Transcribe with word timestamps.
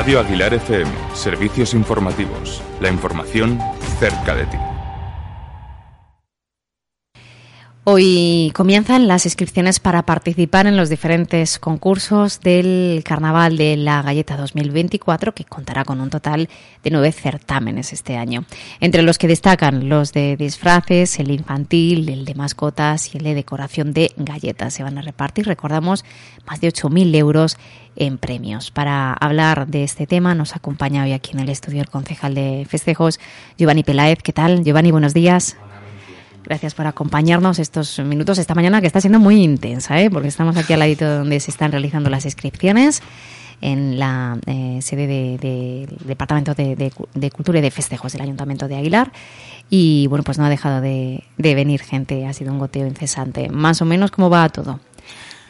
Radio 0.00 0.20
Aguilar 0.20 0.54
FM, 0.54 0.90
servicios 1.12 1.74
informativos. 1.74 2.62
La 2.80 2.88
información 2.88 3.58
cerca 3.98 4.34
de 4.34 4.46
ti. 4.46 4.56
Hoy 7.84 8.52
comienzan 8.54 9.08
las 9.08 9.24
inscripciones 9.24 9.80
para 9.80 10.02
participar 10.02 10.66
en 10.66 10.76
los 10.76 10.90
diferentes 10.90 11.58
concursos 11.58 12.40
del 12.40 13.02
Carnaval 13.06 13.56
de 13.56 13.78
la 13.78 14.02
Galleta 14.02 14.36
2024, 14.36 15.32
que 15.32 15.46
contará 15.46 15.86
con 15.86 16.02
un 16.02 16.10
total 16.10 16.50
de 16.84 16.90
nueve 16.90 17.10
certámenes 17.10 17.94
este 17.94 18.18
año, 18.18 18.44
entre 18.80 19.00
los 19.00 19.16
que 19.16 19.28
destacan 19.28 19.88
los 19.88 20.12
de 20.12 20.36
disfraces, 20.36 21.18
el 21.20 21.30
infantil, 21.30 22.10
el 22.10 22.26
de 22.26 22.34
mascotas 22.34 23.14
y 23.14 23.16
el 23.16 23.24
de 23.24 23.34
decoración 23.34 23.94
de 23.94 24.12
galletas. 24.18 24.74
Se 24.74 24.82
van 24.82 24.98
a 24.98 25.02
repartir, 25.02 25.46
recordamos, 25.46 26.04
más 26.46 26.60
de 26.60 26.68
8.000 26.68 27.16
euros 27.16 27.56
en 27.96 28.18
premios. 28.18 28.70
Para 28.70 29.14
hablar 29.14 29.68
de 29.68 29.84
este 29.84 30.06
tema 30.06 30.34
nos 30.34 30.54
acompaña 30.54 31.04
hoy 31.04 31.14
aquí 31.14 31.32
en 31.32 31.40
el 31.40 31.48
estudio 31.48 31.80
el 31.80 31.88
concejal 31.88 32.34
de 32.34 32.66
festejos, 32.68 33.18
Giovanni 33.56 33.84
Peláez. 33.84 34.18
¿Qué 34.22 34.34
tal? 34.34 34.64
Giovanni, 34.64 34.90
buenos 34.90 35.14
días. 35.14 35.56
Gracias 36.50 36.74
por 36.74 36.84
acompañarnos 36.88 37.60
estos 37.60 38.00
minutos 38.00 38.36
esta 38.38 38.56
mañana 38.56 38.80
que 38.80 38.88
está 38.88 39.00
siendo 39.00 39.20
muy 39.20 39.40
intensa, 39.40 40.02
¿eh? 40.02 40.10
porque 40.10 40.26
estamos 40.26 40.56
aquí 40.56 40.72
al 40.72 40.80
ladito 40.80 41.08
donde 41.08 41.38
se 41.38 41.52
están 41.52 41.70
realizando 41.70 42.10
las 42.10 42.24
inscripciones 42.24 43.02
en 43.60 44.00
la 44.00 44.36
eh, 44.46 44.80
sede 44.82 45.06
del 45.38 45.96
Departamento 46.04 46.52
de, 46.56 47.30
Cultura 47.32 47.60
y 47.60 47.62
de 47.62 47.70
Festejos 47.70 48.14
del 48.14 48.22
Ayuntamiento 48.22 48.66
de 48.66 48.74
Aguilar. 48.74 49.12
Y 49.70 50.08
bueno, 50.08 50.24
pues 50.24 50.38
no 50.38 50.44
ha 50.44 50.48
dejado 50.48 50.80
de, 50.80 51.22
venir 51.38 51.82
gente, 51.82 52.26
ha 52.26 52.32
sido 52.32 52.50
un 52.50 52.58
goteo 52.58 52.88
incesante. 52.88 53.48
Más 53.48 53.80
o 53.80 53.84
menos, 53.84 54.10
¿cómo 54.10 54.28
va 54.28 54.48
todo 54.48 54.80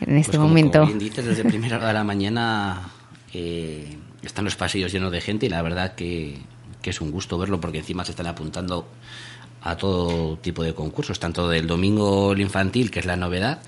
en 0.02 0.18
este 0.18 0.36
pues 0.36 0.42
momento? 0.42 0.80
Como 0.80 0.92
bien 0.92 0.98
dices, 0.98 1.24
desde 1.24 1.46
primera 1.46 1.78
hora 1.78 1.86
de 1.88 1.94
la 1.94 2.04
mañana 2.04 2.90
eh, 3.32 3.96
están 4.20 4.44
los 4.44 4.56
pasillos 4.56 4.92
llenos 4.92 5.10
de 5.12 5.22
gente 5.22 5.46
y 5.46 5.48
la 5.48 5.62
verdad 5.62 5.94
que, 5.94 6.36
que 6.82 6.90
es 6.90 7.00
un 7.00 7.10
gusto 7.10 7.38
verlo 7.38 7.58
porque 7.58 7.78
encima 7.78 8.04
se 8.04 8.10
están 8.10 8.26
apuntando 8.26 8.86
a 9.62 9.76
todo 9.76 10.36
tipo 10.38 10.62
de 10.62 10.74
concursos, 10.74 11.18
tanto 11.18 11.48
del 11.48 11.66
domingo 11.66 12.32
el 12.32 12.40
infantil, 12.40 12.90
que 12.90 13.00
es 13.00 13.06
la 13.06 13.16
novedad, 13.16 13.62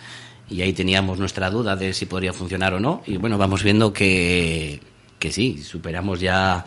y 0.49 0.63
ahí 0.63 0.73
teníamos 0.73 1.19
nuestra 1.19 1.51
duda 1.51 1.77
de 1.77 1.93
si 1.93 2.07
podría 2.07 2.33
funcionar 2.33 2.75
o 2.75 2.81
no, 2.81 3.03
y 3.07 3.17
bueno, 3.17 3.39
vamos 3.39 3.63
viendo 3.63 3.93
que, 3.93 4.81
que 5.19 5.33
sí, 5.33 5.63
superamos 5.63 6.21
ya, 6.21 6.65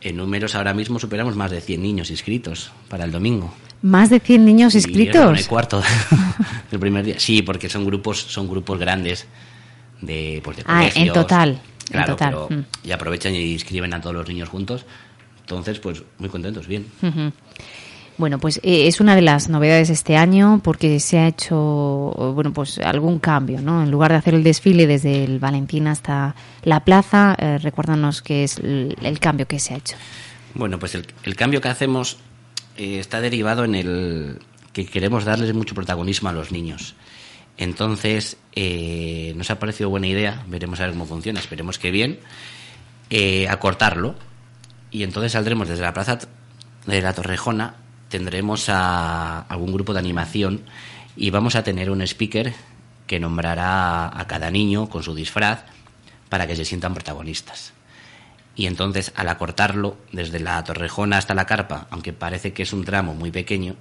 en 0.00 0.16
números 0.16 0.54
ahora 0.54 0.74
mismo 0.74 0.98
superamos 0.98 1.36
más 1.36 1.50
de 1.50 1.60
100 1.60 1.82
niños 1.82 2.10
inscritos 2.10 2.70
para 2.88 3.04
el 3.04 3.12
domingo. 3.12 3.52
¿Más 3.82 4.10
de 4.10 4.18
100 4.18 4.44
niños 4.44 4.74
inscritos? 4.74 5.38
el 5.38 5.46
cuarto 5.46 5.82
del 6.70 6.80
primer 6.80 7.04
día. 7.04 7.18
Sí, 7.18 7.42
porque 7.42 7.68
son 7.68 7.84
grupos, 7.84 8.20
son 8.20 8.48
grupos 8.48 8.78
grandes 8.78 9.26
de, 10.00 10.40
pues 10.42 10.58
de 10.58 10.64
ah, 10.66 10.88
en 10.94 11.12
total. 11.12 11.60
Claro, 11.90 12.16
Pero, 12.16 12.48
mm. 12.50 12.86
y 12.86 12.92
aprovechan 12.92 13.34
y 13.34 13.52
inscriben 13.52 13.94
a 13.94 14.00
todos 14.00 14.14
los 14.14 14.28
niños 14.28 14.48
juntos. 14.48 14.84
Entonces, 15.40 15.78
pues 15.78 16.02
muy 16.18 16.28
contentos, 16.28 16.66
bien. 16.66 16.86
Bueno, 18.18 18.40
pues 18.40 18.58
eh, 18.64 18.88
es 18.88 19.00
una 19.00 19.14
de 19.14 19.22
las 19.22 19.48
novedades 19.48 19.90
este 19.90 20.16
año 20.16 20.60
porque 20.64 20.98
se 20.98 21.18
ha 21.18 21.28
hecho, 21.28 21.54
bueno, 22.34 22.52
pues 22.52 22.78
algún 22.78 23.20
cambio, 23.20 23.60
¿no? 23.62 23.80
En 23.80 23.92
lugar 23.92 24.10
de 24.10 24.16
hacer 24.18 24.34
el 24.34 24.42
desfile 24.42 24.88
desde 24.88 25.22
el 25.22 25.38
Valentín 25.38 25.86
hasta 25.86 26.34
la 26.64 26.80
plaza, 26.80 27.36
eh, 27.38 27.58
recuérdanos 27.58 28.20
qué 28.20 28.42
es 28.42 28.58
el, 28.58 29.18
cambio 29.20 29.46
que 29.46 29.60
se 29.60 29.74
ha 29.74 29.76
hecho. 29.76 29.96
Bueno, 30.54 30.80
pues 30.80 30.96
el, 30.96 31.36
cambio 31.36 31.60
que 31.60 31.68
hacemos 31.68 32.18
eh, 32.76 32.98
está 32.98 33.20
derivado 33.20 33.64
en 33.64 33.76
el 33.76 34.40
que 34.72 34.84
queremos 34.84 35.24
darles 35.24 35.54
mucho 35.54 35.76
protagonismo 35.76 36.28
a 36.28 36.32
los 36.32 36.50
niños. 36.50 36.96
Entonces, 37.56 38.36
nos 39.36 39.50
ha 39.50 39.58
parecido 39.60 39.90
buena 39.90 40.08
idea, 40.08 40.44
veremos 40.48 40.80
a 40.80 40.84
ver 40.84 40.92
cómo 40.92 41.06
funciona, 41.06 41.40
esperemos 41.40 41.78
que 41.78 41.90
bien, 41.90 42.18
acortarlo. 43.48 44.14
Y 44.92 45.02
entonces 45.02 45.32
saldremos 45.32 45.68
desde 45.68 45.82
la 45.82 45.92
plaza 45.92 46.20
de 46.86 47.02
la 47.02 47.12
Torrejona 47.12 47.74
tendremos 48.08 48.68
a 48.68 49.40
algún 49.40 49.72
grupo 49.72 49.92
de 49.92 49.98
animación 49.98 50.62
y 51.16 51.30
vamos 51.30 51.56
a 51.56 51.64
tener 51.64 51.90
un 51.90 52.02
speaker 52.02 52.54
que 53.06 53.20
nombrará 53.20 54.06
a 54.06 54.26
cada 54.26 54.50
niño 54.50 54.88
con 54.88 55.02
su 55.02 55.14
disfraz 55.14 55.64
para 56.28 56.46
que 56.46 56.56
se 56.56 56.64
sientan 56.64 56.94
protagonistas. 56.94 57.72
Y 58.54 58.66
entonces, 58.66 59.12
al 59.14 59.28
acortarlo 59.28 59.96
desde 60.12 60.40
la 60.40 60.62
torrejona 60.64 61.18
hasta 61.18 61.34
la 61.34 61.46
carpa, 61.46 61.86
aunque 61.90 62.12
parece 62.12 62.52
que 62.52 62.64
es 62.64 62.72
un 62.72 62.84
tramo 62.84 63.14
muy 63.14 63.30
pequeño, 63.30 63.76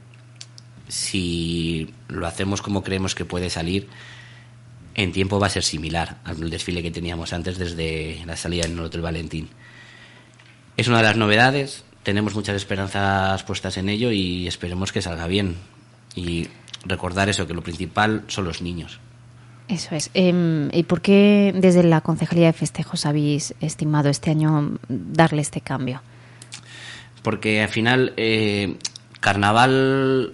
si 0.87 1.93
lo 2.07 2.27
hacemos 2.27 2.61
como 2.61 2.83
creemos 2.83 3.15
que 3.15 3.25
puede 3.25 3.49
salir, 3.49 3.89
en 4.93 5.11
tiempo 5.11 5.39
va 5.39 5.47
a 5.47 5.51
ser 5.51 5.63
similar 5.63 6.17
al 6.23 6.49
desfile 6.49 6.81
que 6.81 6.91
teníamos 6.91 7.33
antes 7.33 7.57
desde 7.57 8.23
la 8.25 8.35
salida 8.35 8.65
en 8.65 8.73
el 8.73 8.79
Hotel 8.79 9.01
Valentín. 9.01 9.49
Es 10.77 10.87
una 10.87 10.97
de 10.97 11.03
las 11.03 11.17
novedades, 11.17 11.83
tenemos 12.07 12.35
muchas 12.35 12.55
esperanzas 12.55 13.43
puestas 13.43 13.75
en 13.75 13.89
ello 13.89 14.13
y 14.13 14.47
esperemos 14.47 14.93
que 14.93 15.01
salga 15.01 15.27
bien. 15.27 15.57
Y 16.15 16.47
recordar 16.85 17.27
eso, 17.27 17.45
que 17.45 17.53
lo 17.53 17.61
principal 17.61 18.23
son 18.27 18.45
los 18.45 18.61
niños. 18.61 19.01
Eso 19.67 19.93
es. 19.93 20.09
Em, 20.13 20.69
¿Y 20.71 20.83
por 20.83 21.01
qué 21.01 21.53
desde 21.53 21.83
la 21.83 21.99
Concejalía 21.99 22.45
de 22.45 22.53
Festejos 22.53 23.05
habéis 23.05 23.53
estimado 23.59 24.07
este 24.07 24.31
año 24.31 24.79
darle 24.87 25.41
este 25.41 25.59
cambio? 25.59 26.01
Porque 27.23 27.61
al 27.61 27.67
final, 27.67 28.13
eh, 28.15 28.77
Carnaval 29.19 30.33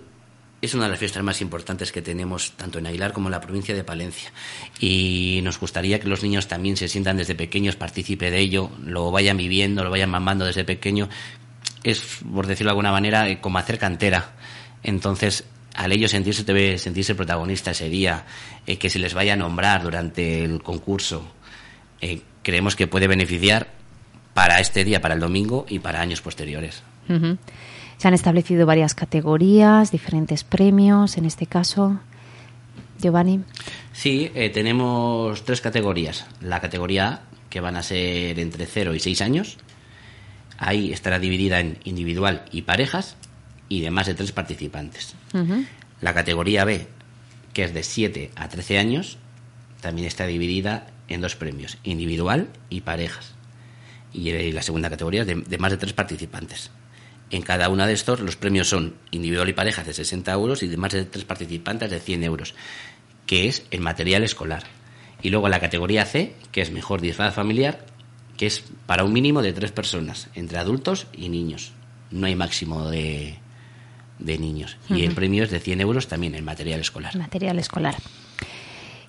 es 0.63 0.73
una 0.75 0.85
de 0.85 0.91
las 0.91 0.99
fiestas 0.99 1.23
más 1.23 1.41
importantes 1.41 1.91
que 1.91 2.01
tenemos 2.01 2.51
tanto 2.51 2.79
en 2.79 2.87
Aguilar 2.87 3.11
como 3.11 3.27
en 3.27 3.31
la 3.31 3.41
provincia 3.41 3.75
de 3.75 3.83
Palencia. 3.83 4.31
Y 4.79 5.41
nos 5.43 5.59
gustaría 5.59 5.99
que 5.99 6.07
los 6.07 6.23
niños 6.23 6.47
también 6.47 6.77
se 6.77 6.87
sientan 6.87 7.17
desde 7.17 7.35
pequeños, 7.35 7.75
participe 7.75 8.31
de 8.31 8.39
ello, 8.39 8.69
lo 8.85 9.11
vayan 9.11 9.35
viviendo, 9.35 9.83
lo 9.83 9.89
vayan 9.89 10.09
mamando 10.09 10.45
desde 10.45 10.63
pequeño, 10.63 11.09
es, 11.83 12.19
por 12.33 12.47
decirlo 12.47 12.69
de 12.69 12.71
alguna 12.71 12.91
manera, 12.91 13.27
eh, 13.29 13.39
como 13.39 13.57
hacer 13.57 13.77
cantera. 13.77 14.31
Entonces, 14.83 15.45
al 15.75 15.91
ellos 15.91 16.11
sentirse, 16.11 16.43
debe 16.43 16.77
sentirse 16.77 17.15
protagonista 17.15 17.71
ese 17.71 17.89
día, 17.89 18.25
eh, 18.65 18.77
que 18.77 18.89
se 18.89 18.99
les 18.99 19.13
vaya 19.13 19.33
a 19.33 19.35
nombrar 19.35 19.83
durante 19.83 20.43
el 20.43 20.61
concurso, 20.61 21.25
eh, 22.01 22.21
creemos 22.41 22.75
que 22.75 22.87
puede 22.87 23.07
beneficiar 23.07 23.67
para 24.33 24.59
este 24.59 24.83
día, 24.83 25.01
para 25.01 25.13
el 25.13 25.19
domingo 25.19 25.65
y 25.69 25.79
para 25.79 26.01
años 26.01 26.21
posteriores. 26.21 26.83
Se 27.97 28.07
han 28.07 28.13
establecido 28.13 28.65
varias 28.65 28.95
categorías, 28.95 29.91
diferentes 29.91 30.43
premios, 30.43 31.17
en 31.17 31.25
este 31.25 31.45
caso. 31.45 31.99
Giovanni. 32.99 33.41
Sí, 33.91 34.31
tenemos 34.53 35.43
tres 35.43 35.61
categorías. 35.61 36.25
La 36.41 36.59
categoría 36.61 37.07
A, 37.07 37.21
que 37.49 37.59
van 37.59 37.75
a 37.75 37.83
ser 37.83 38.39
entre 38.39 38.65
0 38.65 38.95
y 38.95 38.99
6 38.99 39.21
años, 39.21 39.57
Ahí 40.65 40.93
estará 40.93 41.19
dividida 41.19 41.59
en 41.59 41.77
individual 41.83 42.45
y 42.51 42.61
parejas 42.61 43.17
y 43.67 43.81
de 43.81 43.91
más 43.91 44.07
de 44.07 44.13
tres 44.13 44.31
participantes. 44.31 45.13
La 45.99 46.13
categoría 46.13 46.63
B, 46.63 46.87
que 47.53 47.65
es 47.65 47.73
de 47.73 47.83
7 47.83 48.31
a 48.35 48.47
13 48.47 48.77
años, 48.79 49.17
también 49.81 50.07
está 50.07 50.25
dividida 50.25 50.87
en 51.09 51.19
dos 51.19 51.35
premios, 51.35 51.77
individual 51.83 52.47
y 52.69 52.81
parejas. 52.81 53.33
Y 54.13 54.51
la 54.53 54.61
segunda 54.61 54.89
categoría 54.89 55.25
de, 55.25 55.35
de 55.35 55.57
más 55.57 55.71
de 55.71 55.77
tres 55.77 55.91
participantes. 55.91 56.71
En 57.29 57.41
cada 57.41 57.67
una 57.67 57.85
de 57.85 57.93
estos 57.93 58.21
los 58.21 58.37
premios 58.37 58.69
son 58.69 58.95
individual 59.11 59.49
y 59.49 59.53
parejas 59.53 59.85
de 59.85 59.93
60 59.93 60.31
euros 60.31 60.63
y 60.63 60.67
de 60.67 60.77
más 60.77 60.93
de 60.93 61.03
tres 61.03 61.25
participantes 61.25 61.89
de 61.89 61.99
100 61.99 62.23
euros, 62.23 62.55
que 63.25 63.47
es 63.47 63.65
el 63.71 63.81
material 63.81 64.23
escolar. 64.23 64.63
Y 65.21 65.29
luego 65.29 65.49
la 65.49 65.59
categoría 65.59 66.05
C, 66.05 66.35
que 66.51 66.61
es 66.61 66.71
mejor 66.71 67.01
disfraz 67.01 67.33
familiar, 67.33 67.85
que 68.37 68.47
es 68.47 68.63
para 68.85 69.03
un 69.03 69.13
mínimo 69.13 69.41
de 69.41 69.53
tres 69.53 69.71
personas, 69.71 70.29
entre 70.35 70.57
adultos 70.57 71.07
y 71.13 71.29
niños. 71.29 71.71
No 72.11 72.27
hay 72.27 72.35
máximo 72.35 72.89
de, 72.89 73.37
de 74.19 74.37
niños. 74.37 74.77
Y 74.89 75.03
el 75.03 75.13
premio 75.13 75.43
es 75.43 75.51
de 75.51 75.59
100 75.59 75.81
euros 75.81 76.07
también 76.07 76.35
en 76.35 76.45
material 76.45 76.79
escolar. 76.79 77.15
Material 77.15 77.59
escolar. 77.59 77.95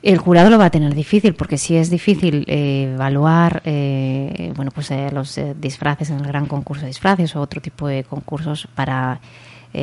El 0.02 0.18
jurado 0.18 0.50
lo 0.50 0.58
va 0.58 0.66
a 0.66 0.70
tener 0.70 0.94
difícil 0.94 1.34
porque 1.34 1.56
si 1.56 1.76
es 1.76 1.88
difícil 1.88 2.44
eh, 2.46 2.92
evaluar 2.94 3.62
eh, 3.64 4.52
bueno 4.54 4.70
pues 4.70 4.90
eh, 4.90 5.08
los 5.10 5.40
disfraces 5.58 6.10
en 6.10 6.18
el 6.18 6.26
gran 6.26 6.44
concurso 6.44 6.82
de 6.82 6.88
disfraces 6.88 7.34
o 7.34 7.40
otro 7.40 7.62
tipo 7.62 7.88
de 7.88 8.04
concursos 8.04 8.68
para 8.74 9.20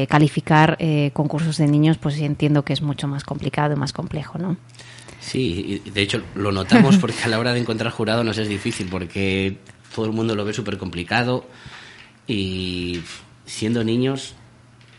calificar 0.08 0.78
concursos 1.12 1.58
de 1.58 1.68
niños, 1.68 1.98
pues 1.98 2.18
entiendo 2.22 2.64
que 2.64 2.72
es 2.72 2.82
mucho 2.82 3.10
más 3.10 3.26
complicado 3.26 3.74
y 3.74 3.76
más 3.76 3.92
complejo, 3.92 4.38
¿no? 4.38 4.56
Sí, 5.22 5.82
de 5.86 6.02
hecho 6.02 6.22
lo 6.36 6.52
notamos 6.52 6.98
porque 6.98 7.24
a 7.24 7.28
la 7.28 7.40
hora 7.40 7.54
de 7.54 7.60
encontrar 7.60 7.92
jurado 7.92 8.24
nos 8.24 8.40
es 8.40 8.50
difícil 8.50 8.88
porque 8.90 9.58
todo 9.94 10.06
el 10.06 10.12
mundo 10.12 10.36
lo 10.36 10.44
ve 10.44 10.52
súper 10.52 10.78
complicado 10.78 11.48
y 12.28 13.02
siendo 13.46 13.84
niños 13.84 14.34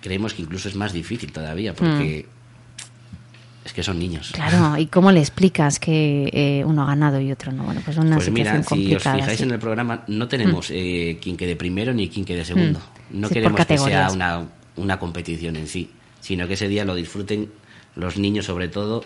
creemos 0.01 0.33
que 0.35 0.43
incluso 0.43 0.69
es 0.69 0.77
más 0.77 0.93
difícil 0.93 1.33
todavía 1.33 1.75
porque 1.75 2.27
mm. 2.29 3.67
es 3.67 3.73
que 3.73 3.83
son 3.83 3.99
niños. 3.99 4.31
Claro, 4.33 4.79
¿y 4.79 4.87
cómo 4.87 5.11
le 5.11 5.19
explicas 5.19 5.81
que 5.81 6.31
eh, 6.33 6.65
uno 6.65 6.83
ha 6.83 6.87
ganado 6.87 7.21
y 7.21 7.33
otro 7.33 7.51
no? 7.51 7.65
Bueno, 7.65 7.81
pues 7.85 7.97
una 7.97 8.17
pues 8.17 8.31
mira, 8.31 8.63
si 8.63 8.95
os 8.95 9.03
fijáis 9.03 9.41
en 9.41 9.51
el 9.51 9.59
programa 9.59 10.05
no 10.07 10.29
tenemos 10.29 10.71
mm. 10.71 10.75
eh, 10.77 11.19
quien 11.21 11.37
quede 11.37 11.57
primero 11.57 11.93
ni 11.93 12.09
quien 12.09 12.25
quede 12.25 12.45
segundo. 12.45 12.79
Mm. 13.11 13.21
No 13.21 13.29
queremos 13.29 13.67
que 13.67 13.77
sea 13.77 14.11
una, 14.13 14.47
una 14.77 15.01
competición 15.01 15.57
en 15.57 15.67
sí, 15.67 15.91
sino 16.21 16.47
que 16.47 16.55
ese 16.55 16.69
día 16.69 16.85
lo 16.85 16.95
disfruten 16.95 17.51
los 17.97 18.17
niños 18.19 18.47
sobre 18.47 18.69
todo 18.69 19.05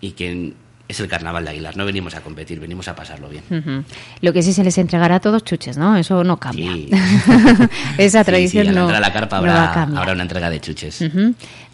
y 0.00 0.12
que 0.12 0.54
es 0.88 1.00
el 1.00 1.08
carnaval 1.08 1.44
de 1.44 1.50
Aguilar. 1.50 1.76
No 1.76 1.84
venimos 1.84 2.14
a 2.14 2.22
competir, 2.22 2.60
venimos 2.60 2.88
a 2.88 2.96
pasarlo 2.96 3.28
bien. 3.28 3.84
Lo 4.22 4.32
que 4.32 4.42
sí 4.42 4.54
se 4.54 4.64
les 4.64 4.78
entregará 4.78 5.16
a 5.16 5.20
todos 5.20 5.44
chuches, 5.44 5.76
¿no? 5.76 5.98
Eso 5.98 6.24
no 6.24 6.38
cambia. 6.38 6.72
Sí. 6.72 6.88
Esa 7.98 8.20
Sí, 8.20 8.24
tradición 8.24 8.64
sí, 8.64 8.68
al 8.70 8.74
no, 8.74 8.88
a 8.88 8.98
la 8.98 9.12
carpa 9.12 9.38
no 9.42 10.00
habrá, 10.00 10.14
una 10.14 10.22
entrega 10.22 10.48
de 10.48 10.60
chuches. 10.60 11.04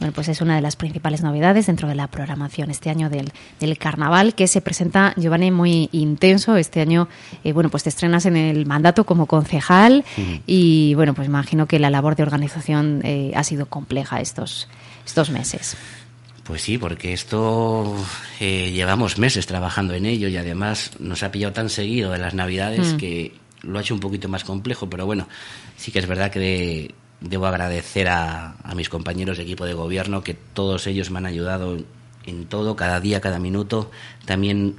Bueno, 0.00 0.12
pues 0.12 0.26
es 0.28 0.40
una 0.40 0.56
de 0.56 0.62
las 0.62 0.74
principales 0.74 1.22
novedades 1.22 1.66
dentro 1.66 1.86
de 1.86 1.94
la 1.94 2.08
programación 2.08 2.72
este 2.72 2.90
año 2.90 3.08
del, 3.08 3.32
del 3.60 3.78
carnaval, 3.78 4.34
que 4.34 4.48
se 4.48 4.60
presenta, 4.60 5.14
Giovanni, 5.16 5.52
muy 5.52 5.88
intenso. 5.92 6.56
Este 6.56 6.80
año, 6.80 7.06
eh, 7.44 7.52
bueno, 7.52 7.68
pues 7.70 7.84
te 7.84 7.90
estrenas 7.90 8.26
en 8.26 8.36
el 8.36 8.66
mandato 8.66 9.04
como 9.04 9.26
concejal 9.26 10.04
y, 10.44 10.94
bueno, 10.94 11.14
pues 11.14 11.28
imagino 11.28 11.66
que 11.66 11.78
la 11.78 11.88
labor 11.88 12.16
de 12.16 12.24
organización 12.24 13.00
eh, 13.04 13.30
ha 13.36 13.44
sido 13.44 13.66
compleja 13.66 14.20
estos, 14.20 14.66
estos 15.06 15.30
meses. 15.30 15.76
Pues 16.44 16.60
sí, 16.62 16.76
porque 16.76 17.12
esto 17.14 17.94
eh, 18.38 18.70
llevamos 18.70 19.18
meses 19.18 19.46
trabajando 19.46 19.94
en 19.94 20.04
ello 20.04 20.28
y 20.28 20.36
además 20.36 20.90
nos 20.98 21.22
ha 21.22 21.32
pillado 21.32 21.54
tan 21.54 21.70
seguido 21.70 22.10
de 22.12 22.18
las 22.18 22.34
Navidades 22.34 22.94
Mm. 22.94 22.96
que 22.98 23.34
lo 23.62 23.78
ha 23.78 23.80
hecho 23.80 23.94
un 23.94 24.00
poquito 24.00 24.28
más 24.28 24.44
complejo, 24.44 24.90
pero 24.90 25.06
bueno, 25.06 25.26
sí 25.78 25.90
que 25.90 26.00
es 26.00 26.06
verdad 26.06 26.30
que 26.30 26.38
de- 26.38 26.94
debo 27.22 27.46
agradecer 27.46 28.08
a, 28.08 28.56
a 28.62 28.74
mis 28.74 28.90
compañeros 28.90 29.38
de 29.38 29.44
equipo 29.44 29.64
de 29.64 29.72
gobierno 29.72 30.22
que 30.22 30.34
todos 30.34 30.86
ellos 30.86 31.10
me 31.10 31.16
han 31.18 31.24
ayudado 31.26 31.78
en 32.26 32.44
todo, 32.46 32.76
cada 32.76 33.00
día, 33.00 33.22
cada 33.22 33.38
minuto. 33.38 33.90
También 34.26 34.76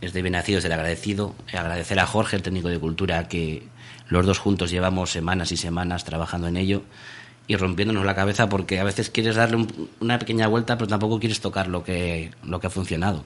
es 0.00 0.12
de 0.12 0.22
Benacidos 0.22 0.64
el 0.64 0.72
agradecido, 0.72 1.36
agradecer 1.52 2.00
a 2.00 2.06
Jorge, 2.06 2.34
el 2.34 2.42
técnico 2.42 2.68
de 2.68 2.80
cultura, 2.80 3.28
que 3.28 3.62
los 4.08 4.26
dos 4.26 4.38
juntos 4.40 4.72
llevamos 4.72 5.10
semanas 5.10 5.52
y 5.52 5.56
semanas 5.56 6.04
trabajando 6.04 6.48
en 6.48 6.56
ello 6.56 6.82
y 7.48 7.56
rompiéndonos 7.56 8.04
la 8.04 8.14
cabeza 8.14 8.48
porque 8.48 8.78
a 8.78 8.84
veces 8.84 9.10
quieres 9.10 9.34
darle 9.34 9.56
un- 9.56 9.88
una 10.00 10.18
pequeña 10.20 10.46
vuelta 10.46 10.76
pero 10.78 10.86
tampoco 10.86 11.18
quieres 11.18 11.40
tocar 11.40 11.66
lo 11.66 11.82
que, 11.82 12.30
lo 12.44 12.60
que 12.60 12.68
ha 12.68 12.70
funcionado. 12.70 13.24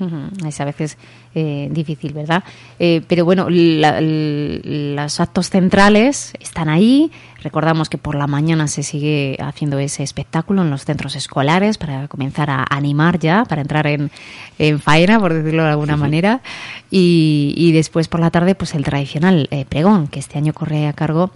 Ujú, 0.00 0.46
Es 0.46 0.60
a 0.60 0.64
veces 0.64 0.96
eh, 1.34 1.68
difícil, 1.72 2.12
¿verdad? 2.12 2.44
Eh, 2.78 3.02
pero 3.08 3.24
bueno, 3.24 3.48
la- 3.50 4.00
los 4.00 5.20
actos 5.20 5.50
centrales 5.50 6.32
están 6.40 6.68
ahí. 6.68 7.10
Recordamos 7.42 7.88
que 7.88 7.98
por 7.98 8.14
la 8.14 8.26
mañana 8.26 8.66
se 8.68 8.82
sigue 8.82 9.36
haciendo 9.40 9.78
ese 9.78 10.02
espectáculo 10.02 10.62
en 10.62 10.70
los 10.70 10.84
centros 10.84 11.14
escolares 11.16 11.78
para 11.78 12.08
comenzar 12.08 12.48
a 12.50 12.64
animar 12.70 13.18
ya, 13.18 13.44
para 13.44 13.60
entrar 13.62 13.86
en, 13.86 14.10
en 14.58 14.80
faena, 14.80 15.18
por 15.20 15.34
decirlo 15.34 15.62
de 15.64 15.70
alguna 15.70 15.96
manera. 15.96 16.40
Y, 16.90 17.54
y 17.56 17.72
después 17.72 18.08
por 18.08 18.20
la 18.20 18.30
tarde, 18.30 18.54
pues 18.54 18.74
el 18.74 18.84
tradicional 18.84 19.48
eh, 19.50 19.64
pregón, 19.68 20.08
que 20.08 20.18
este 20.20 20.38
año 20.38 20.52
corre 20.52 20.86
a 20.86 20.92
cargo 20.92 21.30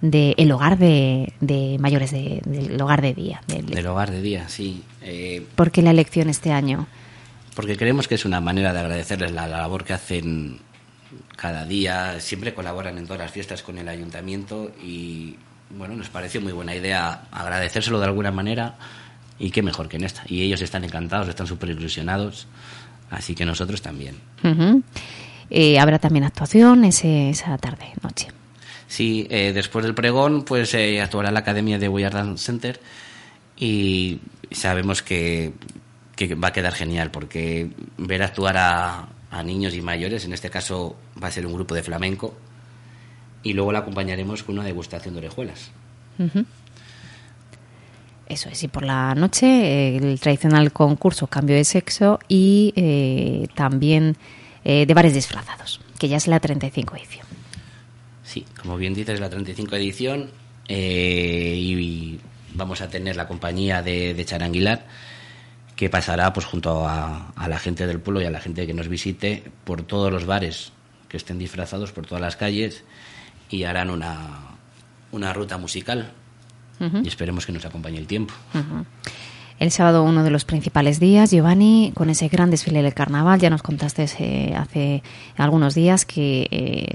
del 0.00 0.50
hogar 0.52 0.78
de, 0.78 1.32
de 1.40 1.76
mayores, 1.80 2.10
de- 2.12 2.40
del 2.44 2.80
hogar 2.80 3.00
de 3.02 3.14
día. 3.14 3.42
del- 3.48 3.66
Del 3.66 3.86
hogar 3.86 4.10
de 4.10 4.22
día, 4.22 4.48
sí. 4.48 4.82
Eh, 5.02 5.44
¿Por 5.56 5.70
qué 5.70 5.82
la 5.82 5.90
elección 5.90 6.28
este 6.28 6.52
año? 6.52 6.86
Porque 7.58 7.76
creemos 7.76 8.06
que 8.06 8.14
es 8.14 8.24
una 8.24 8.40
manera 8.40 8.72
de 8.72 8.78
agradecerles 8.78 9.32
la, 9.32 9.48
la 9.48 9.58
labor 9.58 9.82
que 9.82 9.92
hacen 9.92 10.60
cada 11.34 11.64
día. 11.64 12.20
Siempre 12.20 12.54
colaboran 12.54 12.98
en 12.98 13.04
todas 13.04 13.18
las 13.18 13.32
fiestas 13.32 13.64
con 13.64 13.78
el 13.78 13.88
ayuntamiento 13.88 14.70
y 14.80 15.34
bueno, 15.70 15.96
nos 15.96 16.08
pareció 16.08 16.40
muy 16.40 16.52
buena 16.52 16.76
idea 16.76 17.22
agradecérselo 17.32 17.98
de 17.98 18.04
alguna 18.04 18.30
manera 18.30 18.76
y 19.40 19.50
qué 19.50 19.62
mejor 19.62 19.88
que 19.88 19.96
en 19.96 20.04
esta. 20.04 20.22
Y 20.28 20.42
ellos 20.42 20.62
están 20.62 20.84
encantados, 20.84 21.28
están 21.28 21.48
súper 21.48 21.70
ilusionados, 21.70 22.46
así 23.10 23.34
que 23.34 23.44
nosotros 23.44 23.82
también. 23.82 24.14
Ujú. 24.44 24.84
Eh, 25.50 25.80
habrá 25.80 25.98
también 25.98 26.26
actuación 26.26 26.84
ese, 26.84 27.30
esa 27.30 27.58
tarde, 27.58 27.86
noche. 28.04 28.28
Sí, 28.86 29.26
eh, 29.30 29.50
después 29.52 29.84
del 29.84 29.96
pregón, 29.96 30.44
pues 30.44 30.74
eh, 30.74 31.00
actuará 31.00 31.32
la 31.32 31.40
Academia 31.40 31.80
de 31.80 31.88
Willard 31.88 32.14
Dance 32.14 32.44
Center 32.44 32.80
y 33.58 34.20
sabemos 34.52 35.02
que, 35.02 35.54
que 36.26 36.34
va 36.34 36.48
a 36.48 36.52
quedar 36.52 36.74
genial 36.74 37.12
porque 37.12 37.70
ver 37.96 38.22
actuar 38.24 38.56
a, 38.56 39.08
a 39.30 39.42
niños 39.44 39.74
y 39.74 39.80
mayores, 39.80 40.24
en 40.24 40.32
este 40.32 40.50
caso 40.50 40.96
va 41.22 41.28
a 41.28 41.30
ser 41.30 41.46
un 41.46 41.54
grupo 41.54 41.76
de 41.76 41.84
flamenco, 41.84 42.34
y 43.44 43.52
luego 43.52 43.70
la 43.70 43.78
acompañaremos 43.78 44.42
con 44.42 44.56
una 44.56 44.64
degustación 44.64 45.14
de 45.14 45.18
orejuelas. 45.18 45.70
Eso 48.28 48.48
es, 48.48 48.62
y 48.64 48.68
por 48.68 48.82
la 48.82 49.14
noche 49.14 49.46
eh, 49.46 49.96
el 49.96 50.18
tradicional 50.18 50.72
concurso 50.72 51.28
Cambio 51.28 51.54
de 51.54 51.64
Sexo 51.64 52.18
y 52.26 52.72
eh, 52.74 53.46
también 53.54 54.16
eh, 54.64 54.86
de 54.86 54.94
bares 54.94 55.14
disfrazados, 55.14 55.80
que 56.00 56.08
ya 56.08 56.16
es 56.16 56.26
la 56.26 56.40
35 56.40 56.96
edición. 56.96 57.26
Sí, 58.24 58.44
como 58.60 58.76
bien 58.76 58.92
dices, 58.92 59.20
la 59.20 59.30
35 59.30 59.76
edición 59.76 60.30
eh, 60.66 61.54
y 61.56 62.18
vamos 62.54 62.80
a 62.80 62.88
tener 62.88 63.14
la 63.14 63.28
compañía 63.28 63.82
de, 63.82 64.12
de 64.14 64.24
Charanguilar 64.24 64.84
que 65.78 65.88
pasará 65.88 66.32
pues 66.32 66.44
junto 66.44 66.88
a, 66.88 67.30
a 67.36 67.48
la 67.48 67.60
gente 67.60 67.86
del 67.86 68.00
pueblo 68.00 68.20
y 68.20 68.24
a 68.24 68.32
la 68.32 68.40
gente 68.40 68.66
que 68.66 68.74
nos 68.74 68.88
visite 68.88 69.44
por 69.64 69.82
todos 69.82 70.12
los 70.12 70.26
bares 70.26 70.72
que 71.08 71.16
estén 71.16 71.38
disfrazados 71.38 71.92
por 71.92 72.04
todas 72.04 72.20
las 72.20 72.34
calles 72.34 72.82
y 73.48 73.62
harán 73.62 73.90
una, 73.90 74.56
una 75.12 75.32
ruta 75.32 75.56
musical. 75.56 76.10
Y 76.80 77.06
esperemos 77.06 77.46
que 77.46 77.52
nos 77.52 77.64
acompañe 77.64 77.98
el 77.98 78.08
tiempo. 78.08 78.34
El 79.58 79.72
sábado, 79.72 80.04
uno 80.04 80.22
de 80.22 80.30
los 80.30 80.44
principales 80.44 81.00
días, 81.00 81.32
Giovanni, 81.32 81.90
con 81.96 82.10
ese 82.10 82.28
gran 82.28 82.48
desfile 82.48 82.80
del 82.80 82.94
carnaval, 82.94 83.40
ya 83.40 83.50
nos 83.50 83.60
contaste 83.62 84.06
eh, 84.20 84.54
hace 84.56 85.02
algunos 85.36 85.74
días 85.74 86.04
que 86.04 86.46
eh, 86.52 86.86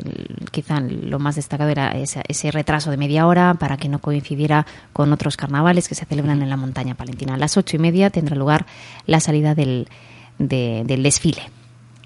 quizá 0.49 0.79
lo 0.79 1.19
más 1.19 1.35
destacado 1.35 1.69
era 1.69 1.91
ese, 1.91 2.23
ese 2.25 2.51
retraso 2.51 2.89
de 2.89 2.95
media 2.95 3.27
hora 3.27 3.55
para 3.55 3.75
que 3.75 3.89
no 3.89 3.99
coincidiera 3.99 4.65
con 4.93 5.11
otros 5.11 5.35
carnavales 5.35 5.89
que 5.89 5.95
se 5.95 6.05
celebran 6.05 6.41
en 6.41 6.49
la 6.49 6.55
montaña 6.55 6.95
palentina. 6.95 7.33
A 7.33 7.37
las 7.37 7.57
ocho 7.57 7.75
y 7.75 7.79
media 7.79 8.09
tendrá 8.11 8.37
lugar 8.37 8.65
la 9.07 9.19
salida 9.19 9.55
del, 9.55 9.89
de- 10.39 10.83
del 10.85 11.03
desfile. 11.03 11.41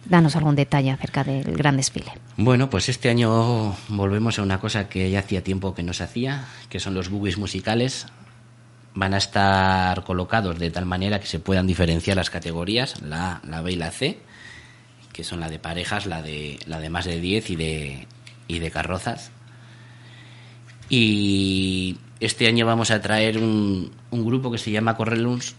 Danos 0.06 0.36
algún 0.38 0.56
detalle 0.56 0.90
acerca 0.90 1.24
del 1.24 1.56
gran 1.56 1.78
desfile. 1.78 2.12
Bueno, 2.36 2.68
pues 2.72 2.90
este 2.90 3.10
año 3.12 3.76
volvemos 3.90 4.40
a 4.40 4.42
una 4.42 4.60
cosa 4.60 4.90
que 4.90 5.12
ya 5.12 5.20
hacía 5.20 5.44
tiempo 5.44 5.76
que 5.76 5.84
no 5.84 5.94
se 5.94 6.04
hacía, 6.04 6.46
que 6.70 6.80
son 6.80 6.96
los 6.96 7.10
boogies 7.10 7.38
musicales. 7.38 8.08
Van 8.98 9.14
a 9.14 9.18
estar 9.18 10.04
colocados 10.04 10.58
de 10.58 10.72
tal 10.72 10.88
manera 10.88 11.20
que 11.20 11.28
se 11.28 11.40
puedan 11.40 11.68
diferenciar 11.68 12.18
las 12.18 12.32
categorías, 12.32 13.00
la 13.04 13.34
A, 13.34 13.42
la 13.48 13.62
B 13.62 13.74
y 13.74 13.76
la 13.76 13.92
C, 13.92 14.18
que 15.14 15.24
son 15.24 15.40
la 15.40 15.50
de 15.50 15.60
parejas, 15.60 16.08
la 16.08 16.24
de, 16.24 16.58
la 16.66 16.80
de 16.80 16.90
más 16.90 17.06
de 17.06 17.22
10 17.22 17.52
y 17.52 17.56
de, 17.56 18.08
y 18.48 18.58
de 18.58 18.72
carrozas. 18.72 19.30
Y 20.90 22.00
este 22.20 22.48
año 22.48 22.66
vamos 22.66 22.90
a 22.90 23.00
traer 23.00 23.38
un, 23.38 23.92
un 24.10 24.26
grupo 24.26 24.50
que 24.50 24.58
se 24.58 24.72
llama 24.72 24.98
Correluns, 24.98 25.54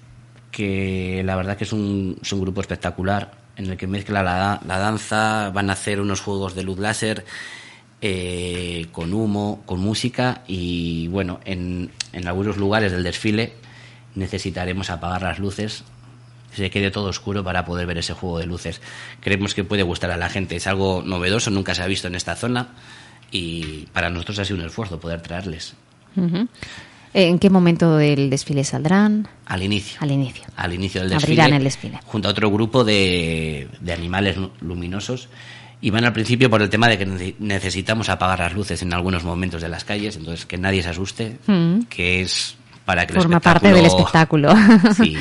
que 0.50 1.22
la 1.24 1.36
verdad 1.36 1.56
que 1.56 1.62
es 1.62 1.72
un, 1.72 2.18
es 2.20 2.32
un 2.32 2.40
grupo 2.40 2.60
espectacular, 2.60 3.38
en 3.56 3.70
el 3.70 3.76
que 3.76 3.86
mezcla 3.86 4.24
la, 4.24 4.60
la 4.66 4.78
danza, 4.78 5.50
van 5.50 5.70
a 5.70 5.74
hacer 5.74 6.00
unos 6.00 6.22
juegos 6.22 6.56
de 6.56 6.64
luz 6.64 6.80
láser 6.80 7.24
eh, 8.00 8.86
con 8.92 9.12
humo, 9.12 9.62
con 9.66 9.80
música 9.80 10.42
y 10.46 11.08
bueno, 11.08 11.40
en, 11.44 11.90
en 12.12 12.28
algunos 12.28 12.56
lugares 12.56 12.92
del 12.92 13.02
desfile 13.02 13.54
necesitaremos 14.14 14.90
apagar 14.90 15.22
las 15.22 15.38
luces 15.38 15.84
que 16.50 16.56
se 16.56 16.70
quede 16.70 16.90
todo 16.90 17.06
oscuro 17.10 17.44
para 17.44 17.64
poder 17.64 17.86
ver 17.86 17.98
ese 17.98 18.14
juego 18.14 18.38
de 18.38 18.46
luces. 18.46 18.80
Creemos 19.20 19.54
que 19.54 19.64
puede 19.64 19.82
gustar 19.82 20.10
a 20.10 20.16
la 20.16 20.28
gente, 20.30 20.56
es 20.56 20.66
algo 20.66 21.02
novedoso, 21.04 21.50
nunca 21.50 21.74
se 21.74 21.82
ha 21.82 21.86
visto 21.86 22.08
en 22.08 22.14
esta 22.14 22.34
zona 22.36 22.68
y 23.30 23.86
para 23.92 24.08
nosotros 24.10 24.38
ha 24.38 24.44
sido 24.44 24.58
un 24.60 24.66
esfuerzo 24.66 24.98
poder 24.98 25.20
traerles. 25.20 25.74
¿En 27.14 27.38
qué 27.38 27.50
momento 27.50 27.96
del 27.96 28.28
desfile 28.30 28.64
saldrán? 28.64 29.28
al 29.46 29.62
inicio. 29.62 29.98
Al 30.00 30.10
inicio. 30.10 30.44
al 30.56 30.72
inicio 30.74 31.00
del 31.00 31.10
desfile, 31.10 31.40
Abrirán 31.42 31.56
el 31.58 31.64
desfile. 31.64 32.00
junto 32.06 32.28
a 32.28 32.30
otro 32.30 32.50
grupo 32.50 32.84
de, 32.84 33.68
de 33.80 33.92
animales 33.92 34.36
lu- 34.36 34.50
luminosos. 34.60 35.28
Y 35.80 35.90
van 35.90 36.04
al 36.04 36.12
principio 36.12 36.50
por 36.50 36.60
el 36.60 36.68
tema 36.70 36.88
de 36.88 36.98
que 36.98 37.06
nece- 37.06 37.34
necesitamos 37.38 38.08
apagar 38.08 38.40
las 38.40 38.52
luces 38.54 38.82
en 38.82 38.92
algunos 38.92 39.22
momentos 39.24 39.62
de 39.62 39.68
las 39.68 39.84
calles, 39.84 40.16
entonces 40.16 40.44
que 40.46 40.58
nadie 40.58 40.82
se 40.82 40.88
asuste, 40.88 41.38
Mm. 41.46 41.82
que 41.88 42.20
es 42.22 42.56
para 42.84 43.06
que 43.06 43.12
el 43.12 43.20
Forma 43.20 43.38
parte 43.40 43.72
del 43.72 43.84
espectáculo. 43.86 44.48
Sí, 44.96 45.16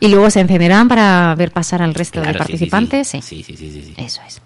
y 0.00 0.08
luego 0.08 0.28
se 0.30 0.40
encenderán 0.40 0.88
para 0.88 1.34
ver 1.36 1.52
pasar 1.52 1.82
al 1.82 1.94
resto 1.94 2.20
claro, 2.20 2.32
de 2.32 2.38
participantes. 2.38 3.08
Sí, 3.08 3.22
sí, 3.22 3.42
sí, 3.44 3.56
sí, 3.56 3.70
sí, 3.70 3.82
sí. 3.82 3.94
Eso 3.96 4.20
es. 4.26 4.40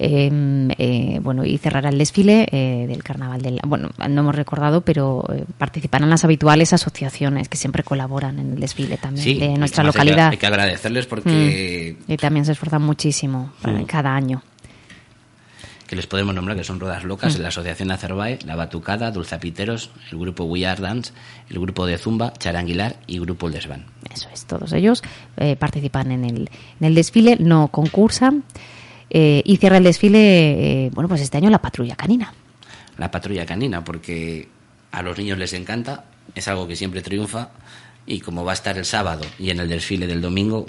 Eh, 0.00 0.30
eh, 0.78 1.18
bueno, 1.22 1.44
y 1.44 1.58
cerrará 1.58 1.88
el 1.88 1.98
desfile 1.98 2.46
eh, 2.52 2.86
del 2.86 3.02
carnaval 3.02 3.42
del. 3.42 3.58
Bueno, 3.66 3.90
no 4.08 4.20
hemos 4.20 4.34
recordado, 4.34 4.82
pero 4.82 5.24
eh, 5.34 5.44
participarán 5.58 6.08
las 6.08 6.24
habituales 6.24 6.72
asociaciones 6.72 7.48
que 7.48 7.56
siempre 7.56 7.82
colaboran 7.82 8.38
en 8.38 8.52
el 8.52 8.60
desfile 8.60 8.96
también 8.96 9.24
Sí, 9.24 9.34
de 9.40 9.58
nuestra 9.58 9.82
además 9.82 9.96
hay 9.96 10.00
que- 10.02 10.10
localidad. 10.10 10.30
Hay 10.30 10.36
que, 10.36 10.46
agradecerles 10.46 11.06
porque 11.06 11.96
Mm. 12.06 12.12
Y 12.12 12.16
también 12.16 12.44
se 12.44 12.52
esfuerzan 12.52 12.82
muchísimo 12.82 13.52
para- 13.60 13.78
Mm. 13.80 13.84
cada 13.86 14.14
año. 14.14 14.42
Que 15.88 15.96
les 15.96 16.06
podemos 16.06 16.34
nombrar 16.34 16.56
que 16.56 16.62
son 16.64 16.78
Rodas 16.78 17.02
Locas, 17.02 17.38
la 17.38 17.48
Asociación 17.48 17.90
Acerbae, 17.90 18.38
La 18.44 18.54
Batucada, 18.56 19.10
Dulzapiteros, 19.10 19.90
el 20.12 20.18
grupo 20.18 20.44
We 20.44 20.66
Are 20.66 20.80
Dance, 20.80 21.12
el 21.48 21.58
grupo 21.58 21.86
de 21.86 21.96
Zumba, 21.98 22.32
Charanguilar 22.34 22.96
y 23.06 23.18
grupo 23.18 23.46
El 23.48 23.54
Desván. 23.54 23.86
Eso 24.14 24.28
es, 24.32 24.44
todos 24.44 24.72
ellos 24.74 25.02
eh, 25.38 25.56
participan 25.56 26.12
en 26.12 26.24
el, 26.24 26.50
en 26.78 26.86
el 26.86 26.94
desfile, 26.94 27.36
no 27.40 27.68
concursan. 27.68 28.44
eh, 29.10 29.42
y 29.44 29.56
cierra 29.56 29.78
el 29.78 29.84
desfile, 29.84 30.18
eh, 30.86 30.90
bueno, 30.92 31.08
pues 31.08 31.22
este 31.22 31.38
año 31.38 31.48
la 31.48 31.58
patrulla 31.62 31.96
canina. 31.96 32.34
la 32.98 33.10
patrulla 33.10 33.46
canina, 33.46 33.82
porque 33.82 34.48
a 34.92 35.02
los 35.02 35.16
niños 35.16 35.38
les 35.38 35.54
encanta, 35.54 36.04
es 36.34 36.46
algo 36.48 36.68
que 36.68 36.76
siempre 36.76 37.00
triunfa, 37.00 37.48
y 38.06 38.20
como 38.20 38.44
va 38.44 38.50
a 38.52 38.54
estar 38.54 38.76
el 38.76 38.84
sábado 38.84 39.24
y 39.38 39.48
en 39.50 39.60
el 39.60 39.68
desfile 39.68 40.06
del 40.06 40.20
domingo, 40.20 40.66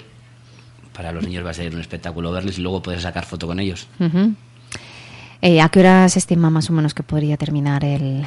para 0.94 1.12
los 1.12 1.24
niños 1.26 1.44
va 1.44 1.50
a 1.50 1.54
ser 1.54 1.74
un 1.74 1.80
espectáculo 1.80 2.32
verles 2.32 2.58
y 2.58 2.62
luego 2.62 2.82
poder 2.82 3.00
sacar 3.02 3.26
foto 3.26 3.46
con 3.46 3.60
ellos. 3.60 3.86
Eh, 5.42 5.60
¿A 5.60 5.68
qué 5.70 5.80
hora 5.80 6.08
se 6.08 6.18
estima 6.18 6.50
más 6.50 6.68
o 6.68 6.72
menos 6.72 6.94
que 6.94 7.02
podría 7.02 7.36
terminar 7.36 7.84
el, 7.84 8.26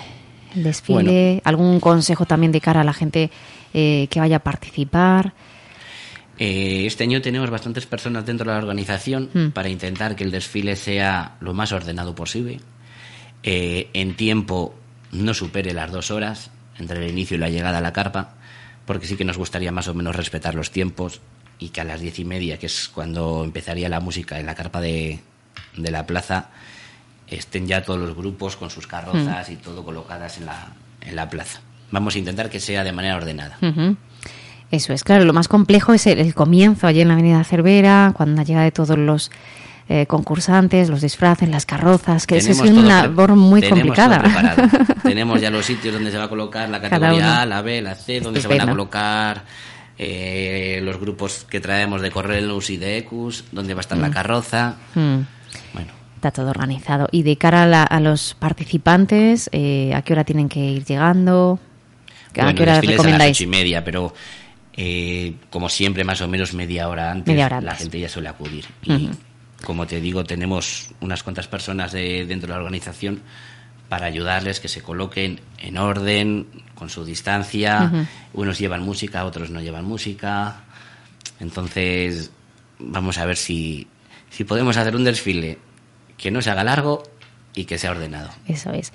desfile? 0.55 1.41
¿Algún 1.43 1.79
consejo 1.79 2.25
también 2.25 2.51
de 2.51 2.61
cara 2.61 2.81
a 2.81 2.83
la 2.83 2.93
gente 2.93 3.29
eh, 3.73 4.07
que 4.09 4.19
vaya 4.19 4.37
a 4.37 4.39
participar? 4.39 5.33
Eh, 6.39 6.85
este 6.87 7.03
año 7.03 7.21
tenemos 7.21 7.49
bastantes 7.49 7.85
personas 7.85 8.25
dentro 8.25 8.49
de 8.49 8.53
la 8.53 8.63
organización 8.63 9.29
mm. 9.33 9.47
para 9.49 9.69
intentar 9.69 10.15
que 10.15 10.23
el 10.23 10.31
desfile 10.31 10.75
sea 10.75 11.35
lo 11.39 11.53
más 11.53 11.71
ordenado 11.71 12.15
posible. 12.15 12.59
en 13.43 14.15
tiempo 14.15 14.73
no 15.11 15.33
supere 15.33 15.73
las 15.73 15.91
dos 15.91 16.09
horas 16.09 16.49
entre 16.79 17.03
el 17.03 17.11
inicio 17.11 17.35
y 17.37 17.39
la 17.39 17.49
llegada 17.49 17.77
a 17.77 17.81
la 17.81 17.93
carpa, 17.93 18.35
porque 18.85 19.05
sí 19.05 19.15
que 19.15 19.25
nos 19.25 19.37
gustaría 19.37 19.71
más 19.71 19.87
o 19.87 19.93
menos 19.93 20.15
respetar 20.15 20.55
los 20.55 20.71
tiempos 20.71 21.21
y 21.59 21.69
que 21.69 21.81
a 21.81 21.83
las 21.83 22.01
diez 22.01 22.17
y 22.17 22.25
media, 22.25 22.57
que 22.57 22.65
es 22.65 22.89
cuando 22.89 23.43
empezaría 23.43 23.89
la 23.89 23.99
música 23.99 24.39
en 24.39 24.47
la 24.47 24.55
carpa 24.55 24.81
de, 24.81 25.19
de 25.77 25.91
la 25.91 26.07
plaza, 26.07 26.49
estén 27.35 27.67
ya 27.67 27.83
todos 27.83 27.99
los 27.99 28.15
grupos 28.15 28.55
con 28.55 28.69
sus 28.69 28.87
carrozas 28.87 29.49
mm. 29.49 29.51
y 29.51 29.55
todo 29.57 29.83
colocadas 29.83 30.37
en 30.37 30.45
la, 30.45 30.73
en 31.01 31.15
la 31.15 31.29
plaza. 31.29 31.61
Vamos 31.91 32.15
a 32.15 32.19
intentar 32.19 32.49
que 32.49 32.59
sea 32.59 32.83
de 32.83 32.91
manera 32.91 33.15
ordenada. 33.15 33.57
Eso 34.71 34.93
es, 34.93 35.03
claro, 35.03 35.25
lo 35.25 35.33
más 35.33 35.47
complejo 35.47 35.93
es 35.93 36.07
el, 36.07 36.33
comienzo 36.33 36.87
allí 36.87 37.01
en 37.01 37.09
la 37.09 37.13
Avenida 37.13 37.43
Cervera, 37.43 38.13
cuando 38.15 38.41
llega 38.41 38.63
de 38.63 38.71
todos 38.71 38.97
los 38.97 39.29
eh, 39.87 40.07
concursantes, 40.07 40.89
los 40.89 41.01
disfraces, 41.01 41.47
las 41.49 41.67
carrozas, 41.67 42.25
que 42.25 42.37
eso 42.37 42.51
es 42.51 42.61
una 42.61 43.03
labor 43.03 43.35
muy 43.35 43.61
complicada. 43.61 44.23
tenemos 45.03 45.39
ya 45.41 45.51
los 45.51 45.65
sitios 45.65 45.93
donde 45.93 46.09
se 46.09 46.17
va 46.17 46.23
a 46.23 46.29
colocar 46.29 46.67
la 46.69 46.81
categoría 46.81 47.41
A, 47.41 47.45
la 47.45 47.61
B, 47.61 47.81
la 47.83 47.93
C, 47.93 48.19
donde 48.19 48.41
se 48.41 48.47
van 48.47 48.61
a 48.61 48.67
colocar 48.67 49.43
eh, 49.99 50.79
los 50.81 50.99
grupos 50.99 51.45
que 51.47 51.59
traemos 51.59 52.01
de 52.01 52.09
Correlus 52.09 52.71
y 52.71 52.77
de 52.77 52.97
Ecus, 52.97 53.43
donde 53.51 53.75
va 53.75 53.81
a 53.81 53.81
estar 53.81 53.97
la 53.97 54.09
mm. 54.09 54.13
carroza. 54.13 54.75
Mm. 54.95 55.19
Bueno. 56.23 56.29
Está 56.29 56.31
todo 56.31 56.49
organizado. 56.51 57.07
Y 57.11 57.23
de 57.23 57.37
cara 57.37 57.83
a, 57.83 57.99
los 57.99 58.35
participantes, 58.39 59.49
eh, 59.51 59.93
¿a 59.93 60.01
qué 60.01 60.13
hora 60.13 60.23
tienen 60.23 60.47
que 60.47 60.59
ir 60.59 60.85
llegando? 60.85 61.59
¿A 62.39 62.53
qué 62.53 62.63
hora 62.63 62.81
recomendáis? 62.81 63.15
A 63.15 63.17
las 63.17 63.29
ocho 63.31 63.43
y 63.43 63.47
media, 63.47 63.83
pero 63.83 64.13
eh, 64.75 65.35
como 65.49 65.69
siempre, 65.69 66.03
más 66.03 66.21
o 66.21 66.27
menos 66.27 66.53
media 66.53 66.87
hora 66.87 67.11
antes, 67.11 67.35
la 67.35 67.75
gente 67.75 67.99
ya 67.99 68.09
suele 68.09 68.29
acudir. 68.29 68.65
Y 68.83 69.09
como 69.63 69.85
te 69.85 69.99
digo, 69.99 70.23
tenemos 70.23 70.91
unas 71.01 71.23
cuantas 71.23 71.47
personas 71.47 71.91
de, 71.91 72.25
dentro 72.25 72.47
de 72.47 72.53
la 72.53 72.59
organización 72.59 73.21
para 73.89 74.05
ayudarles 74.05 74.59
que 74.59 74.67
se 74.67 74.81
coloquen 74.81 75.41
en 75.59 75.77
orden, 75.77 76.47
con 76.73 76.89
su 76.89 77.05
distancia. 77.05 78.07
Unos 78.33 78.59
llevan 78.59 78.81
música, 78.81 79.25
otros 79.25 79.49
no 79.49 79.61
llevan 79.61 79.85
música. 79.85 80.63
Entonces, 81.39 82.31
vamos 82.79 83.17
a 83.17 83.25
ver 83.25 83.37
si, 83.37 83.87
si 84.29 84.43
podemos 84.45 84.77
hacer 84.77 84.95
un 84.95 85.03
desfile 85.03 85.59
que 86.17 86.31
no 86.31 86.41
se 86.41 86.49
haga 86.51 86.63
largo 86.63 87.03
y 87.55 87.65
que 87.65 87.77
sea 87.77 87.91
ordenado. 87.91 88.29
Eso 88.47 88.71
es. 88.71 88.91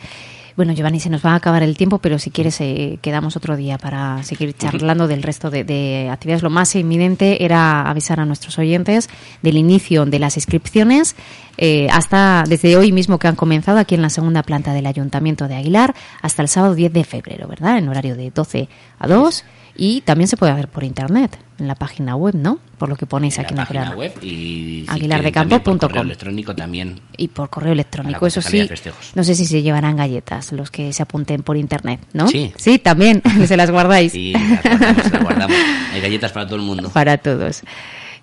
Bueno, 0.59 0.73
Giovanni, 0.73 0.99
se 0.99 1.09
nos 1.09 1.25
va 1.25 1.35
a 1.35 1.37
acabar 1.37 1.63
el 1.63 1.77
tiempo, 1.77 2.01
pero 2.01 2.19
si 2.19 2.33
quieres 2.33 2.61
eh, 2.61 2.99
quedamos 3.01 3.37
otro 3.37 3.57
día 3.57 3.79
para 3.79 4.25
seguir 4.25 4.57
charlando 4.57 5.07
del 5.07 5.23
resto 5.23 5.51
de, 5.51 6.09
actividades. 6.11 6.43
Lo 6.43 6.51
más 6.51 6.75
inminente 6.75 7.45
era 7.45 7.83
avisar 7.83 8.19
a 8.19 8.25
nuestros 8.25 8.59
oyentes 8.59 9.09
del 9.41 9.57
inicio 9.57 10.05
de 10.05 10.19
las 10.19 10.37
inscripciones 10.37 11.15
eh, 11.59 11.87
hasta 11.93 12.43
desde 12.49 12.77
hoy 12.77 12.91
mismo 12.91 13.21
que 13.21 13.29
han 13.29 13.37
comenzado 13.37 13.79
aquí 13.79 13.95
en 13.95 14.03
la 14.03 14.11
segunda 14.11 14.43
planta 14.43 14.73
del 14.73 14.87
Ayuntamiento 14.87 15.47
de 15.47 15.55
Aguilar 15.55 15.95
hasta 16.23 16.43
el 16.43 16.49
sábado 16.49 16.75
10 16.75 16.93
de 16.93 17.05
febrero, 17.05 17.47
¿verdad? 17.47 17.79
En 17.79 17.89
horario 17.89 18.17
de 18.17 18.33
12 18.33 18.69
a 18.99 19.07
2. 19.07 19.45
Y 19.81 20.01
también 20.01 20.27
se 20.27 20.37
puede 20.37 20.53
ver 20.55 20.67
por 20.67 20.83
internet, 20.83 21.39
en 21.57 21.69
la 21.69 21.77
página 21.77 22.17
web, 22.17 22.35
¿no? 22.35 22.59
Por 22.79 22.89
lo 22.89 22.97
que 22.97 23.07
ponéis 23.07 23.39
aquí 23.39 23.55
en 23.55 23.59
la 23.59 23.65
página 23.65 23.95
web 23.95 24.13
y 24.21 24.85
aguilardecampo.com. 24.89 25.79
por 25.79 25.89
correo 25.89 26.03
electrónico 26.03 26.53
también. 26.53 27.01
Y 27.17 27.29
por 27.29 27.49
correo 27.49 27.75
electrónico, 27.75 28.27
eso 28.27 28.43
sí. 28.43 28.69
No 29.15 29.23
sé 29.23 29.37
si 29.37 29.47
se 29.47 29.63
llevarán 29.63 29.97
galletas 29.97 30.51
los 30.51 30.73
que 30.73 30.93
se 30.93 31.05
apunten 31.05 31.45
por 31.45 31.57
internet, 31.57 32.01
¿no? 32.13 32.27
Sí. 32.27 32.53
Sí, 32.57 32.81
también, 32.81 33.23
se 33.47 33.57
las 33.57 33.71
guardáis. 33.71 34.11
Sí, 34.11 34.33
las 34.33 35.23
guardamos, 35.23 35.57
Hay 35.93 36.01
galletas 36.01 36.33
para 36.33 36.47
todo 36.47 36.57
el 36.57 36.63
mundo. 36.63 36.91
Para 36.91 37.17
todos. 37.19 37.63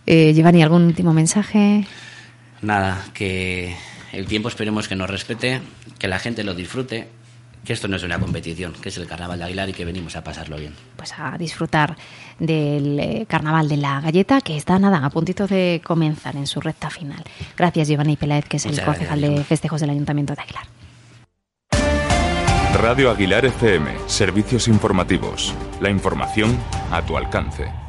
Eh, 0.06 0.34
Giovanni, 0.36 0.62
¿algún 0.62 0.84
último 0.84 1.14
mensaje? 1.14 1.88
Nada, 2.62 3.02
que 3.14 3.78
el 4.12 4.26
tiempo 4.26 4.50
esperemos 4.50 4.90
que 4.90 4.98
nos 4.98 5.10
respete, 5.10 5.62
que 6.00 6.10
la 6.10 6.20
gente 6.20 6.44
lo 6.44 6.54
disfrute 6.54 7.08
que 7.66 7.74
esto 7.74 7.88
no 7.88 7.98
es 7.98 8.04
una 8.04 8.20
competición, 8.20 8.74
que 8.74 8.90
es 8.90 8.98
el 8.98 9.08
Carnaval 9.08 9.40
de 9.40 9.46
Aguilar 9.46 9.68
y 9.70 9.74
que 9.74 9.84
venimos 9.84 10.16
a 10.16 10.24
pasarlo 10.24 10.58
bien. 10.58 10.74
Pues 10.96 11.14
a 11.18 11.38
disfrutar 11.38 11.98
del 12.40 13.00
eh, 13.00 13.26
Carnaval 13.28 13.68
de 13.68 13.78
la 13.78 14.00
Galleta, 14.00 14.40
que 14.40 14.56
está 14.56 14.80
nada, 14.80 15.04
a 15.04 15.10
puntito 15.10 15.48
de 15.48 15.82
comenzar 15.84 16.36
en 16.36 16.48
su 16.48 16.62
recta 16.62 16.90
final. 16.90 17.24
Gracias, 17.58 17.90
Giovanni 17.90 18.16
Peláez, 18.16 18.46
que 18.46 18.58
es 18.58 18.66
el 18.66 18.82
concejal 18.82 19.20
de 19.20 19.44
festejos 19.44 19.82
del 19.82 19.90
Ayuntamiento 19.90 20.36
de 20.36 20.42
Aguilar. 20.42 20.66
Radio 22.82 23.10
Aguilar 23.10 23.46
FM, 23.46 23.90
servicios 24.06 24.68
informativos. 24.68 25.54
La 25.82 25.90
información 25.90 26.58
a 26.92 27.02
tu 27.02 27.18
alcance. 27.18 27.85